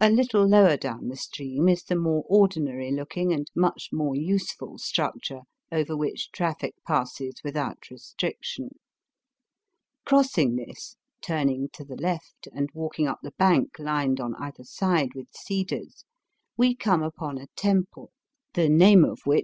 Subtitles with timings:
[0.00, 4.78] A little lower down the stream is the more ordinary looking and much more useful
[4.78, 8.78] structure over which traffic passes without restriction.
[10.06, 15.12] Crossing this, turning to the left and walking up the bank lined on either side
[15.14, 16.06] with cedars,
[16.56, 18.12] we come upon a temple,
[18.54, 19.40] the name of which VOL.
[19.40, 19.42] I.